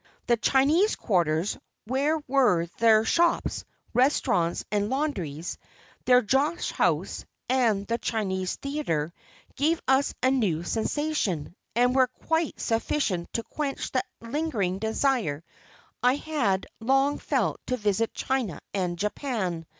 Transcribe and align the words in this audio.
The 0.25 0.35
Chinese 0.35 0.95
quarters, 0.95 1.59
where 1.85 2.17
were 2.27 2.65
their 2.79 3.05
shops, 3.05 3.65
restaurants 3.93 4.65
and 4.71 4.89
laundries, 4.89 5.59
their 6.05 6.23
Joss 6.23 6.71
House, 6.71 7.23
and 7.47 7.85
the 7.85 7.99
Chinese 7.99 8.55
Theatre, 8.55 9.13
gave 9.55 9.79
us 9.87 10.15
a 10.23 10.31
new 10.31 10.63
sensation, 10.63 11.55
and 11.75 11.93
were 11.93 12.07
quite 12.07 12.59
sufficient 12.59 13.31
to 13.33 13.43
quench 13.43 13.91
a 13.93 14.01
lingering 14.25 14.79
desire 14.79 15.43
I 16.01 16.15
had 16.15 16.65
long 16.79 17.19
felt 17.19 17.59
to 17.67 17.77
visit 17.77 18.11
China 18.11 18.59
and 18.73 18.97
Japan. 18.97 19.67